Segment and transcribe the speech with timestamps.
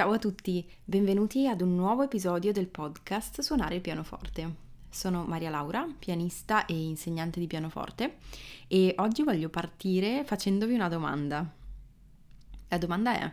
[0.00, 4.54] Ciao a tutti, benvenuti ad un nuovo episodio del podcast Suonare il pianoforte.
[4.88, 8.16] Sono Maria Laura, pianista e insegnante di pianoforte
[8.66, 11.46] e oggi voglio partire facendovi una domanda.
[12.68, 13.30] La domanda è,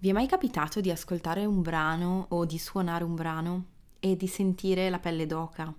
[0.00, 3.64] vi è mai capitato di ascoltare un brano o di suonare un brano
[3.98, 5.72] e di sentire la pelle d'oca?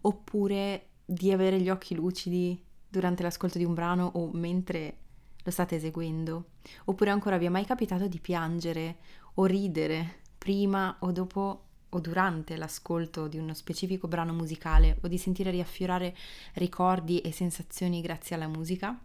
[0.00, 4.96] Oppure di avere gli occhi lucidi durante l'ascolto di un brano o mentre
[5.44, 6.46] lo state eseguendo?
[6.86, 8.96] Oppure ancora vi è mai capitato di piangere
[9.34, 15.18] o ridere prima o dopo o durante l'ascolto di uno specifico brano musicale o di
[15.18, 16.16] sentire riaffiorare
[16.54, 18.98] ricordi e sensazioni grazie alla musica?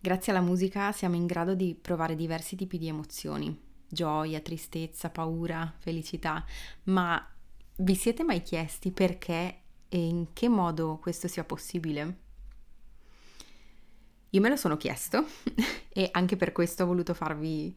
[0.00, 3.56] Grazie alla musica siamo in grado di provare diversi tipi di emozioni,
[3.88, 6.44] gioia, tristezza, paura, felicità,
[6.84, 7.24] ma
[7.76, 12.26] vi siete mai chiesti perché e in che modo questo sia possibile?
[14.30, 15.24] Io me lo sono chiesto
[15.88, 17.74] e anche per questo ho voluto farvi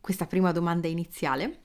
[0.00, 1.60] questa prima domanda iniziale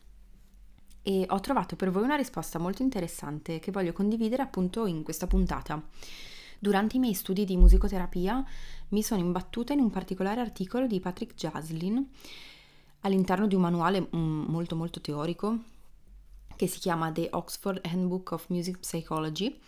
[1.02, 5.28] e ho trovato per voi una risposta molto interessante che voglio condividere appunto in questa
[5.28, 5.82] puntata.
[6.58, 8.44] Durante i miei studi di musicoterapia
[8.90, 12.10] mi sono imbattuta in un particolare articolo di Patrick Jaslin
[13.02, 15.60] all'interno di un manuale mm, molto molto teorico
[16.56, 19.60] che si chiama The Oxford Handbook of Music Psychology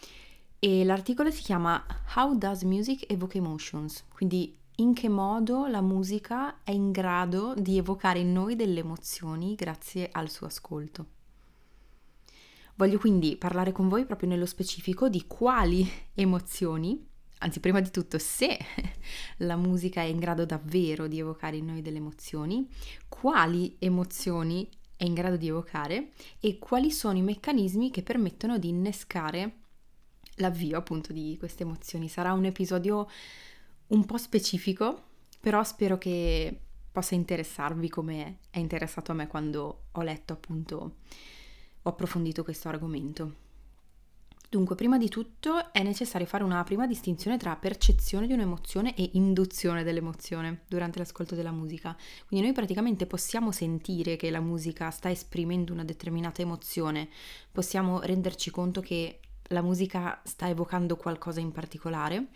[0.57, 4.05] e l'articolo si chiama How Does Music Evoke Emotions?
[4.11, 9.55] Quindi in che modo la musica è in grado di evocare in noi delle emozioni
[9.55, 11.05] grazie al suo ascolto.
[12.75, 17.03] Voglio quindi parlare con voi proprio nello specifico di quali emozioni,
[17.39, 18.55] anzi prima di tutto se
[19.37, 22.67] la musica è in grado davvero di evocare in noi delle emozioni,
[23.07, 28.69] quali emozioni è in grado di evocare e quali sono i meccanismi che permettono di
[28.69, 29.55] innescare
[30.35, 32.07] l'avvio appunto di queste emozioni.
[32.09, 33.07] Sarà un episodio
[33.87, 35.03] un po' specifico,
[35.39, 36.59] però spero che
[36.91, 40.95] possa interessarvi come è interessato a me quando ho letto appunto,
[41.81, 43.45] ho approfondito questo argomento.
[44.49, 49.09] Dunque, prima di tutto è necessario fare una prima distinzione tra percezione di un'emozione e
[49.13, 51.95] induzione dell'emozione durante l'ascolto della musica.
[52.27, 57.09] Quindi noi praticamente possiamo sentire che la musica sta esprimendo una determinata emozione,
[57.51, 62.27] possiamo renderci conto che la musica sta evocando qualcosa in particolare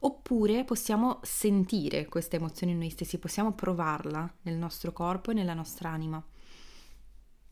[0.00, 5.54] oppure possiamo sentire questa emozione in noi stessi, possiamo provarla nel nostro corpo e nella
[5.54, 6.22] nostra anima.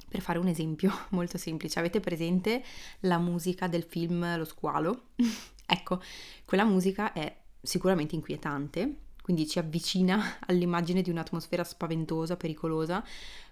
[0.09, 2.63] Per fare un esempio molto semplice, avete presente
[3.01, 5.09] la musica del film Lo squalo?
[5.67, 6.01] ecco,
[6.45, 13.05] quella musica è sicuramente inquietante, quindi ci avvicina all'immagine di un'atmosfera spaventosa, pericolosa.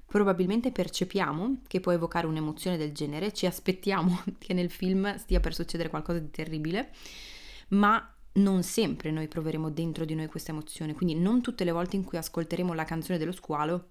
[0.07, 5.53] Probabilmente percepiamo che può evocare un'emozione del genere, ci aspettiamo che nel film stia per
[5.53, 6.93] succedere qualcosa di terribile,
[7.71, 11.97] ma non sempre noi proveremo dentro di noi questa emozione, quindi non tutte le volte
[11.97, 13.89] in cui ascolteremo la canzone dello squalo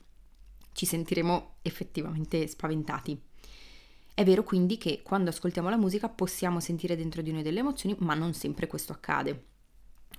[0.74, 3.20] ci sentiremo effettivamente spaventati.
[4.14, 7.96] È vero quindi che quando ascoltiamo la musica possiamo sentire dentro di noi delle emozioni,
[8.00, 9.46] ma non sempre questo accade.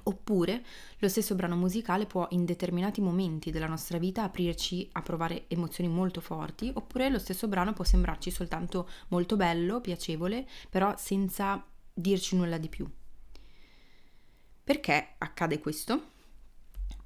[0.05, 0.65] Oppure
[0.99, 5.91] lo stesso brano musicale può in determinati momenti della nostra vita aprirci a provare emozioni
[5.91, 12.37] molto forti, oppure lo stesso brano può sembrarci soltanto molto bello, piacevole, però senza dirci
[12.37, 12.89] nulla di più.
[14.67, 16.03] Perché accade questo?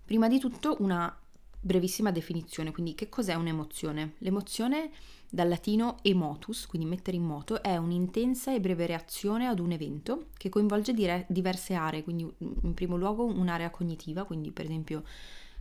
[0.03, 1.15] Prima di tutto una
[1.60, 4.15] brevissima definizione, quindi che cos'è un'emozione?
[4.21, 4.91] L'emozione
[5.28, 10.28] dal latino emotus, quindi mettere in moto, è un'intensa e breve reazione ad un evento
[10.38, 15.04] che coinvolge dire- diverse aree, quindi in primo luogo un'area cognitiva, quindi per esempio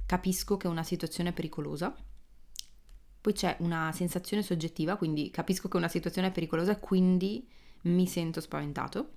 [0.05, 1.93] capisco che una situazione è pericolosa,
[3.19, 7.45] poi c'è una sensazione soggettiva, quindi capisco che una situazione è pericolosa e quindi
[7.81, 9.09] mi sento spaventato.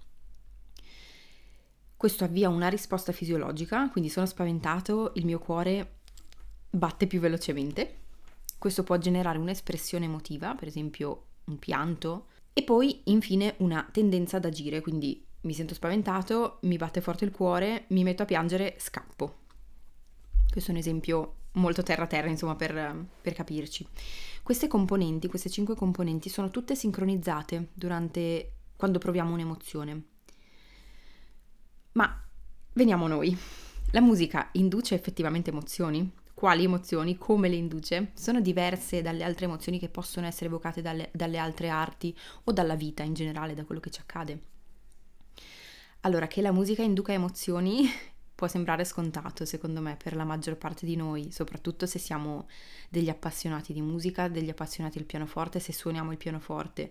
[2.02, 5.98] Questo avvia una risposta fisiologica, quindi sono spaventato, il mio cuore
[6.68, 7.98] batte più velocemente.
[8.58, 14.46] Questo può generare un'espressione emotiva, per esempio un pianto, e poi infine una tendenza ad
[14.46, 19.36] agire, quindi mi sento spaventato, mi batte forte il cuore, mi metto a piangere, scappo.
[20.50, 23.86] Questo è un esempio molto terra-terra, insomma, per, per capirci.
[24.42, 30.06] Queste componenti, queste cinque componenti, sono tutte sincronizzate durante quando proviamo un'emozione.
[31.92, 32.24] Ma
[32.72, 33.36] veniamo a noi.
[33.90, 36.10] La musica induce effettivamente emozioni?
[36.32, 37.18] Quali emozioni?
[37.18, 38.12] Come le induce?
[38.14, 42.74] Sono diverse dalle altre emozioni che possono essere evocate dalle, dalle altre arti o dalla
[42.74, 44.42] vita in generale, da quello che ci accade.
[46.00, 47.86] Allora, che la musica induca emozioni
[48.34, 52.48] può sembrare scontato, secondo me, per la maggior parte di noi, soprattutto se siamo
[52.88, 56.90] degli appassionati di musica, degli appassionati del pianoforte, se suoniamo il pianoforte.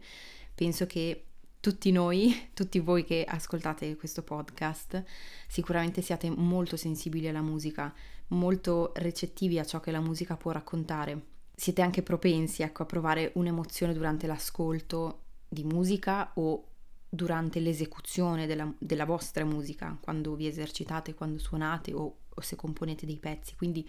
[0.53, 1.30] Penso che
[1.61, 5.01] tutti noi, tutti voi che ascoltate questo podcast,
[5.47, 7.93] sicuramente siate molto sensibili alla musica,
[8.29, 11.29] molto recettivi a ciò che la musica può raccontare.
[11.55, 16.65] siete anche propensi ecco, a provare un'emozione durante l'ascolto di musica o
[17.07, 23.05] durante l'esecuzione della, della vostra musica, quando vi esercitate, quando suonate o, o se componete
[23.05, 23.55] dei pezzi.
[23.55, 23.87] Quindi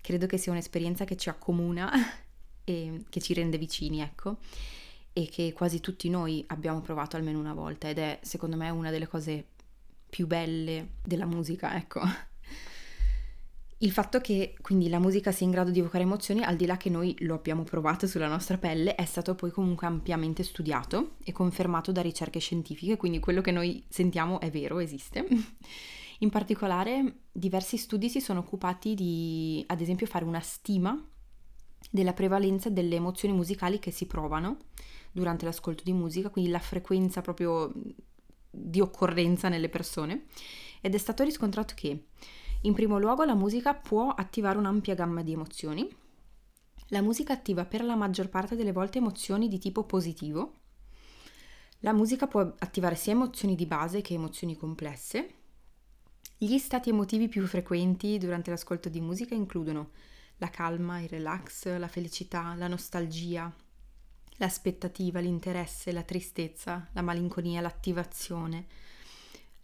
[0.00, 1.92] credo che sia un'esperienza che ci accomuna
[2.64, 4.38] e che ci rende vicini, ecco,
[5.12, 8.90] e che quasi tutti noi abbiamo provato almeno una volta ed è secondo me una
[8.90, 9.46] delle cose
[10.08, 12.00] più belle della musica, ecco.
[13.78, 16.76] Il fatto che quindi la musica sia in grado di evocare emozioni, al di là
[16.76, 21.32] che noi lo abbiamo provato sulla nostra pelle, è stato poi comunque ampiamente studiato e
[21.32, 25.26] confermato da ricerche scientifiche, quindi quello che noi sentiamo è vero, esiste.
[26.20, 30.96] In particolare, diversi studi si sono occupati di, ad esempio, fare una stima
[31.90, 34.58] della prevalenza delle emozioni musicali che si provano
[35.12, 37.72] durante l'ascolto di musica, quindi la frequenza proprio
[38.50, 40.26] di occorrenza nelle persone.
[40.80, 42.06] Ed è stato riscontrato che
[42.62, 45.88] in primo luogo la musica può attivare un'ampia gamma di emozioni.
[46.88, 50.54] La musica attiva per la maggior parte delle volte emozioni di tipo positivo.
[51.80, 55.34] La musica può attivare sia emozioni di base che emozioni complesse.
[56.36, 59.90] Gli stati emotivi più frequenti durante l'ascolto di musica includono
[60.42, 63.50] la calma, il relax, la felicità, la nostalgia,
[64.38, 68.66] l'aspettativa, l'interesse, la tristezza, la malinconia, l'attivazione,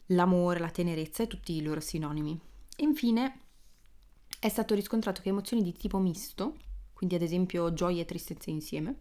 [0.07, 2.41] l'amore, la tenerezza e tutti i loro sinonimi.
[2.77, 3.41] Infine,
[4.39, 6.57] è stato riscontrato che emozioni di tipo misto,
[6.93, 9.01] quindi ad esempio gioia e tristezza insieme,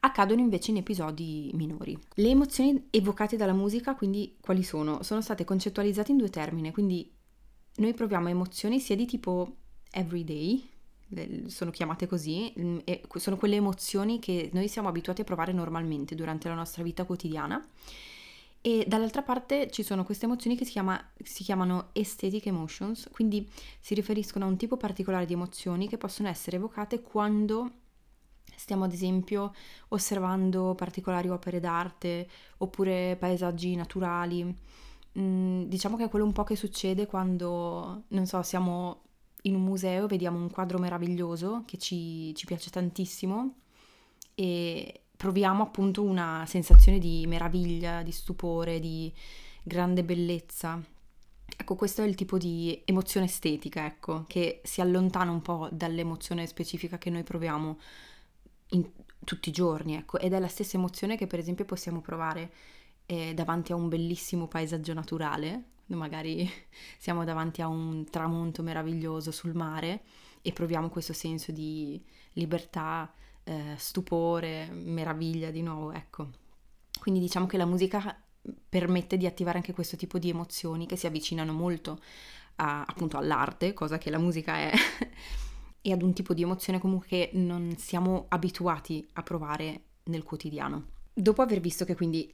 [0.00, 1.96] accadono invece in episodi minori.
[2.14, 5.02] Le emozioni evocate dalla musica, quindi quali sono?
[5.02, 7.14] Sono state concettualizzate in due termini, quindi
[7.76, 9.56] noi proviamo emozioni sia di tipo
[9.90, 10.70] everyday,
[11.46, 12.78] sono chiamate così, mm,
[13.16, 17.64] sono quelle emozioni che noi siamo abituati a provare normalmente durante la nostra vita quotidiana
[18.64, 23.50] e dall'altra parte ci sono queste emozioni che si, chiama, si, chiamano aesthetic emotions, quindi
[23.80, 27.70] si riferiscono a un tipo particolare di emozioni che possono essere evocate quando
[28.54, 29.52] stiamo ad esempio
[29.88, 32.28] osservando particolari opere d'arte
[32.58, 34.56] oppure paesaggi naturali.
[35.18, 39.00] Mm, diciamo che è quello un po' che succede quando, non so, siamo
[39.42, 43.56] in un museo, vediamo un quadro meraviglioso che ci, ci piace tantissimo
[44.34, 49.12] e proviamo appunto una sensazione di meraviglia, di stupore, di
[49.62, 50.80] grande bellezza.
[51.56, 56.46] Ecco, questo è il tipo di emozione estetica, ecco, che si allontana un po' dall'emozione
[56.46, 57.78] specifica che noi proviamo
[58.70, 58.90] in,
[59.24, 62.52] tutti i giorni, ecco, ed è la stessa emozione che per esempio possiamo provare
[63.06, 65.64] eh, davanti a un bellissimo paesaggio naturale,
[65.96, 66.48] magari
[66.98, 70.02] siamo davanti a un tramonto meraviglioso sul mare
[70.42, 72.02] e proviamo questo senso di
[72.32, 73.12] libertà,
[73.44, 76.30] eh, stupore, meraviglia di nuovo, ecco.
[76.98, 78.16] Quindi diciamo che la musica
[78.68, 82.00] permette di attivare anche questo tipo di emozioni che si avvicinano molto
[82.56, 84.72] a, appunto all'arte, cosa che la musica è,
[85.80, 90.86] e ad un tipo di emozione comunque che non siamo abituati a provare nel quotidiano.
[91.12, 92.32] Dopo aver visto che quindi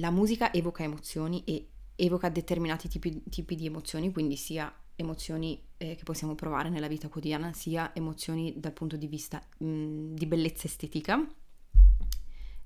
[0.00, 5.94] la musica evoca emozioni e evoca determinati tipi, tipi di emozioni, quindi sia emozioni eh,
[5.94, 10.66] che possiamo provare nella vita quotidiana, sia emozioni dal punto di vista mh, di bellezza
[10.66, 11.26] estetica.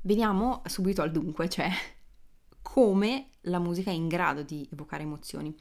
[0.03, 1.69] Veniamo subito al dunque, cioè
[2.63, 5.55] come la musica è in grado di evocare emozioni.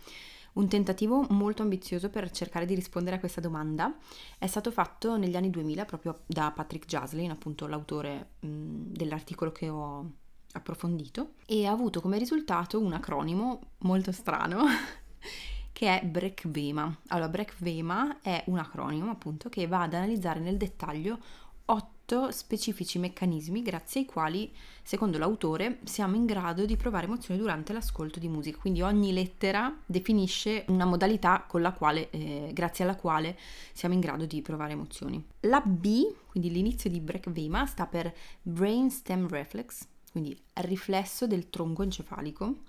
[0.53, 3.95] Un tentativo molto ambizioso per cercare di rispondere a questa domanda
[4.37, 8.47] è stato fatto negli anni 2000 proprio da Patrick Jaslin, appunto l'autore mh,
[8.91, 10.11] dell'articolo che ho
[10.53, 14.63] approfondito, e ha avuto come risultato un acronimo molto strano
[15.71, 16.99] che è BRECVEMA.
[17.07, 21.19] Allora, BRECVEMA è un acronimo appunto che va ad analizzare nel dettaglio
[21.65, 24.51] otto specifici meccanismi grazie ai quali,
[24.81, 28.57] secondo l'autore, siamo in grado di provare emozioni durante l'ascolto di musica.
[28.57, 33.37] Quindi ogni lettera definisce una modalità con la quale, eh, grazie alla quale
[33.71, 35.23] siamo in grado di provare emozioni.
[35.41, 41.83] La B, quindi l'inizio di BRECVEMA, sta per Brain Stem Reflex, quindi riflesso del tronco
[41.83, 42.67] encefalico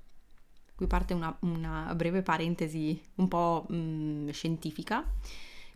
[0.81, 5.05] Qui parte una, una breve parentesi un po' mh, mm, scientifica,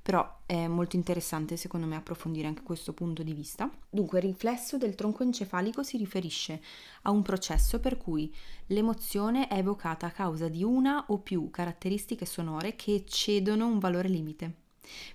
[0.00, 3.70] però è molto interessante secondo me approfondire anche questo punto di vista.
[3.90, 6.62] Dunque, il riflesso del tronco encefalico si riferisce
[7.02, 8.34] a un processo per cui
[8.68, 14.08] l'emozione è evocata a causa di una o più caratteristiche sonore che eccedono un valore
[14.08, 14.63] limite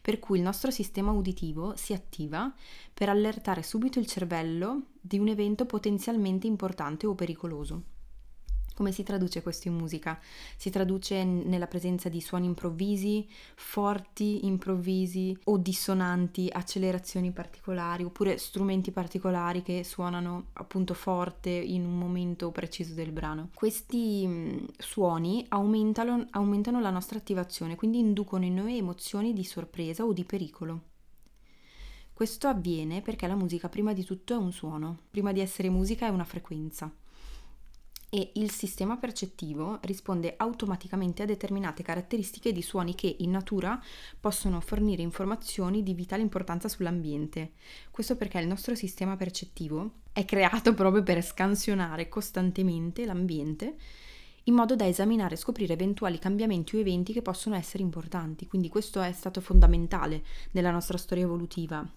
[0.02, 2.54] per cui il nostro sistema uditivo si attiva
[2.94, 7.99] per allertare subito il cervello di un evento potenzialmente importante o pericoloso.
[8.80, 10.18] Come si traduce questo in musica?
[10.56, 18.92] Si traduce nella presenza di suoni improvvisi, forti improvvisi o dissonanti, accelerazioni particolari oppure strumenti
[18.92, 23.50] particolari che suonano appunto forte in un momento preciso del brano.
[23.54, 30.06] Questi mm, suoni aumentano, aumentano la nostra attivazione, quindi inducono in noi emozioni di sorpresa
[30.06, 30.84] o di pericolo.
[32.14, 36.06] Questo avviene perché la musica prima di tutto è un suono, prima di essere musica
[36.06, 36.90] è una frequenza
[38.10, 43.80] e il sistema percettivo risponde automaticamente a determinate caratteristiche di suoni che in natura
[44.20, 47.51] possono fornire informazioni di vitale importanza sull'ambiente.
[47.92, 53.75] Questo perché il nostro sistema percettivo è creato proprio per scansionare costantemente l'ambiente
[54.46, 58.48] in modo da esaminare e scoprire eventuali cambiamenti o eventi che possono essere importanti.
[58.48, 61.88] Quindi questo è stato fondamentale nella nostra storia evolutiva.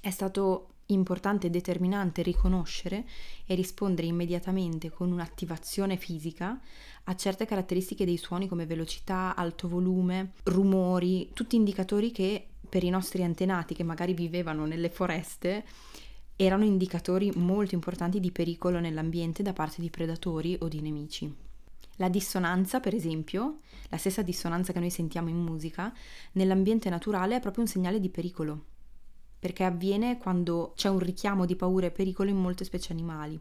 [0.00, 3.04] È stato importante e determinante riconoscere
[3.46, 6.58] e rispondere immediatamente con un'attivazione fisica
[7.04, 12.90] a certe caratteristiche dei suoni come velocità, alto volume, rumori, tutti indicatori che per i
[12.90, 15.64] nostri antenati che magari vivevano nelle foreste
[16.36, 21.34] erano indicatori molto importanti di pericolo nell'ambiente da parte di predatori o di nemici.
[21.96, 25.92] La dissonanza, per esempio, la stessa dissonanza che noi sentiamo in musica,
[26.32, 28.64] nell'ambiente naturale è proprio un segnale di pericolo
[29.38, 33.40] perché avviene quando c'è un richiamo di paura e pericolo in molte specie animali.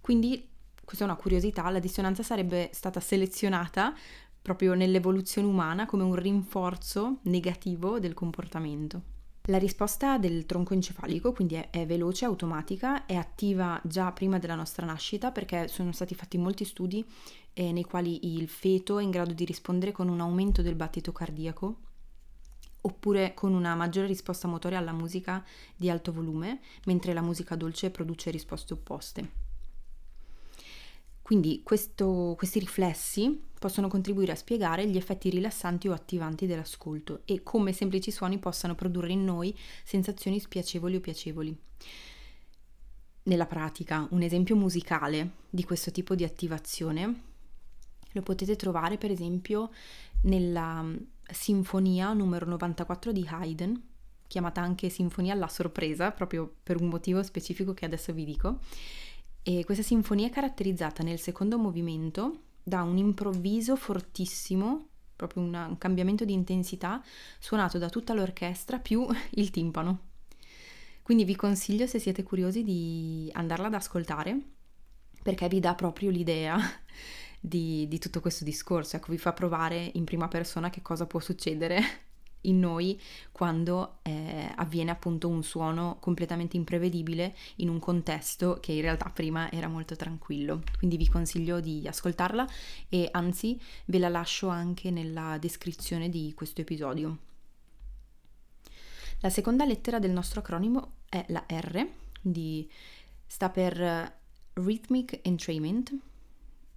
[0.00, 0.48] Quindi,
[0.84, 3.94] questa è una curiosità, la dissonanza sarebbe stata selezionata
[4.42, 9.18] proprio nell'evoluzione umana come un rinforzo negativo del comportamento.
[9.44, 14.54] La risposta del tronco encefalico quindi è, è, veloce, automatica, è attiva già prima della
[14.54, 17.04] nostra nascita perché sono stati fatti molti studi
[17.52, 21.10] eh, nei quali il feto è in grado di rispondere con un aumento del battito
[21.12, 21.78] cardiaco
[22.82, 25.44] oppure con una maggiore risposta motoria alla musica
[25.76, 29.48] di alto volume, mentre la musica dolce produce risposte opposte.
[31.30, 37.44] Quindi questo, questi riflessi possono contribuire a spiegare gli effetti rilassanti o attivanti dell'ascolto e
[37.44, 41.56] come semplici suoni possano produrre in noi sensazioni spiacevoli o piacevoli.
[43.22, 47.22] Nella pratica, un esempio musicale di questo tipo di attivazione
[48.10, 49.70] lo potete trovare per esempio
[50.22, 50.84] nella
[51.32, 53.88] sinfonia numero 94 di Haydn,
[54.26, 58.60] chiamata anche Sinfonia alla sorpresa, proprio per un motivo specifico che adesso vi dico.
[59.42, 65.78] E questa sinfonia è caratterizzata nel secondo movimento da un improvviso fortissimo, proprio una, un
[65.78, 67.02] cambiamento di intensità,
[67.40, 70.08] suonato da tutta l'orchestra più il timpano.
[71.02, 74.38] Quindi vi consiglio, se siete curiosi, di andarla ad ascoltare,
[75.22, 76.56] perché vi dà proprio l'idea
[77.40, 81.20] di, di tutto questo discorso, ecco, vi fa provare in prima persona che cosa può
[81.20, 81.80] succedere
[82.42, 83.00] in noi
[83.32, 89.50] quando eh, avviene appunto un suono completamente imprevedibile in un contesto che in realtà prima
[89.50, 90.62] era molto tranquillo.
[90.78, 92.46] Quindi vi consiglio di ascoltarla
[92.88, 97.18] e anzi ve la lascio anche nella descrizione di questo episodio.
[99.20, 101.86] La seconda lettera del nostro acronimo è la R,
[102.22, 102.70] quindi
[103.26, 104.18] sta per
[104.54, 105.94] Rhythmic Entrainment,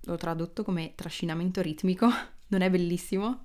[0.04, 2.08] l'ho tradotto come trascinamento ritmico,
[2.48, 3.44] non è bellissimo,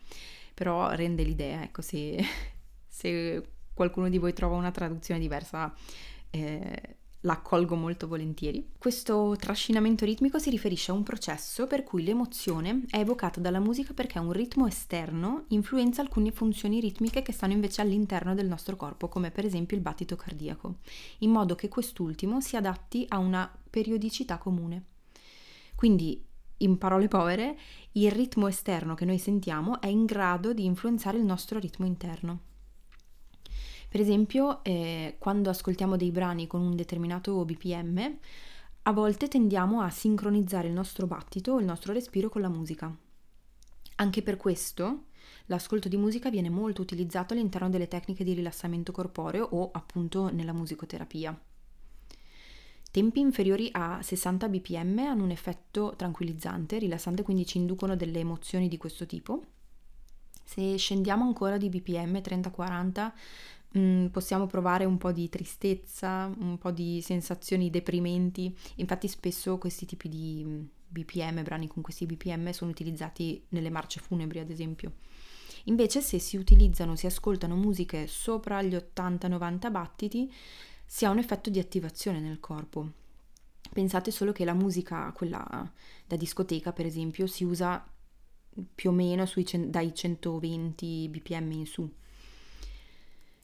[0.55, 2.23] però rende l'idea, ecco, se,
[2.87, 5.73] se qualcuno di voi trova una traduzione diversa,
[6.31, 8.71] eh, la accolgo molto volentieri.
[8.79, 13.93] Questo trascinamento ritmico si riferisce a un processo per cui l'emozione è evocata dalla musica
[13.93, 19.09] perché un ritmo esterno influenza alcune funzioni ritmiche che stanno invece all'interno del nostro corpo,
[19.09, 20.77] come per esempio il battito cardiaco,
[21.19, 24.85] in modo che quest'ultimo si adatti a una periodicità comune.
[25.75, 26.25] Quindi
[26.59, 27.57] in parole povere,
[27.93, 32.41] il ritmo esterno che noi sentiamo è in grado di influenzare il nostro ritmo interno.
[33.89, 38.19] Per esempio, eh, quando ascoltiamo dei brani con un determinato BPM,
[38.83, 42.95] a volte tendiamo a sincronizzare il nostro battito il nostro respiro con la musica.
[43.97, 45.07] Anche per questo,
[45.47, 50.53] l'ascolto di musica viene molto utilizzato all'interno delle tecniche di rilassamento corporeo o appunto nella
[50.53, 51.39] musicoterapia.
[52.99, 58.67] Tempi inferiori a 60 bpm hanno un effetto tranquillizzante, rilassante, quindi ci inducono delle emozioni
[58.67, 59.41] di questo tipo.
[60.43, 63.13] Se scendiamo ancora di bpm 30-40
[63.79, 68.53] mm, possiamo provare un po' di tristezza, un po' di sensazioni deprimenti.
[68.77, 74.01] Infatti spesso questi tipi di mm, BPM, brani con questi BPM, sono utilizzati nelle marce
[74.01, 74.95] funebri, ad esempio.
[75.67, 80.33] Invece se si utilizzano, si ascoltano musiche sopra gli 80-90 battiti,
[80.91, 82.93] si ha un effetto di attivazione nel corpo.
[83.71, 85.71] Pensate solo che la musica, quella
[86.07, 87.87] da discoteca per esempio, si usa
[88.75, 91.93] più o meno sui, dai 120 bpm in su.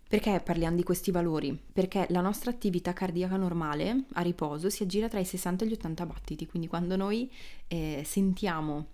[0.08, 1.58] Perché parliamo di questi valori?
[1.70, 5.72] Perché la nostra attività cardiaca normale a riposo si aggira tra i 60 e gli
[5.72, 7.30] 80 battiti, quindi quando noi
[7.68, 8.86] eh, sentiamo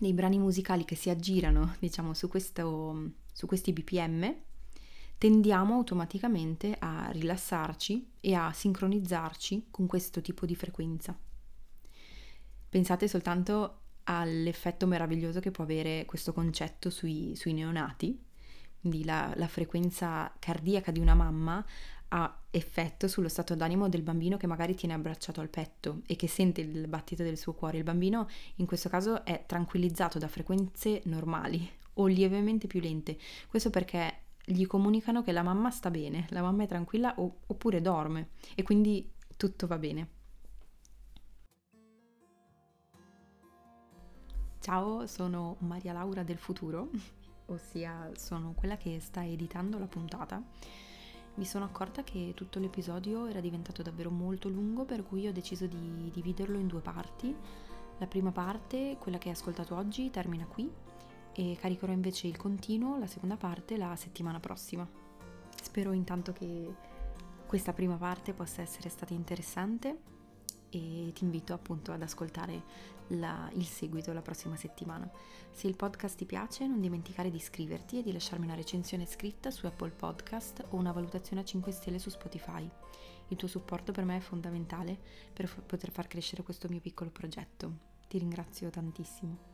[0.00, 4.34] dei brani musicali che si aggirano, diciamo, su, questo, su questi bpm,
[5.24, 11.18] tendiamo automaticamente a rilassarci e a sincronizzarci con questo tipo di frequenza.
[12.68, 18.22] Pensate soltanto all'effetto meraviglioso che può avere questo concetto sui, sui neonati,
[18.82, 21.64] quindi la, la frequenza cardiaca di una mamma
[22.08, 26.28] ha effetto sullo stato d'animo del bambino che magari tiene abbracciato al petto e che
[26.28, 27.78] sente il battito del suo cuore.
[27.78, 33.16] Il bambino in questo caso è tranquillizzato da frequenze normali o lievemente più lente.
[33.48, 38.30] Questo perché gli comunicano che la mamma sta bene, la mamma è tranquilla oppure dorme
[38.54, 40.08] e quindi tutto va bene.
[44.60, 46.90] Ciao, sono Maria Laura del futuro,
[47.46, 50.42] ossia sono quella che sta editando la puntata.
[51.36, 55.66] Mi sono accorta che tutto l'episodio era diventato davvero molto lungo, per cui ho deciso
[55.66, 57.34] di dividerlo in due parti.
[57.98, 60.70] La prima parte, quella che hai ascoltato oggi, termina qui
[61.34, 64.88] e caricherò invece il continuo, la seconda parte, la settimana prossima.
[65.60, 66.74] Spero intanto che
[67.46, 70.12] questa prima parte possa essere stata interessante
[70.70, 72.62] e ti invito appunto ad ascoltare
[73.08, 75.08] la, il seguito la prossima settimana.
[75.50, 79.50] Se il podcast ti piace non dimenticare di iscriverti e di lasciarmi una recensione scritta
[79.50, 82.68] su Apple Podcast o una valutazione a 5 stelle su Spotify.
[83.28, 84.98] Il tuo supporto per me è fondamentale
[85.32, 87.92] per f- poter far crescere questo mio piccolo progetto.
[88.08, 89.53] Ti ringrazio tantissimo.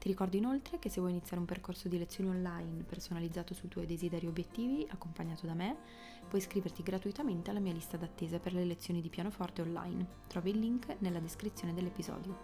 [0.00, 3.84] Ti ricordo inoltre che se vuoi iniziare un percorso di lezioni online personalizzato sui tuoi
[3.84, 5.76] desideri e obiettivi, accompagnato da me,
[6.26, 10.06] puoi iscriverti gratuitamente alla mia lista d'attesa per le lezioni di pianoforte online.
[10.26, 12.34] Trovi il link nella descrizione dell'episodio.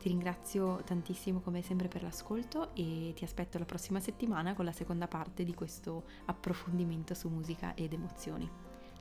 [0.00, 4.72] Ti ringrazio tantissimo come sempre per l'ascolto e ti aspetto la prossima settimana con la
[4.72, 8.50] seconda parte di questo approfondimento su musica ed emozioni.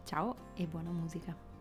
[0.04, 1.55] Ciao e buona musica!